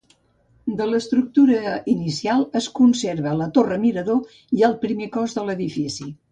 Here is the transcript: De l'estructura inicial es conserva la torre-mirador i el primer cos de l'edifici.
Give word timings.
De 0.79 0.87
l'estructura 0.91 1.73
inicial 1.93 2.41
es 2.61 2.71
conserva 2.81 3.35
la 3.43 3.51
torre-mirador 3.59 4.43
i 4.59 4.69
el 4.73 4.77
primer 4.87 5.13
cos 5.21 5.41
de 5.41 5.49
l'edifici. 5.51 6.13